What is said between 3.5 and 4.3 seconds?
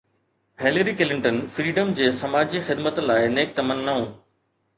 تمنائون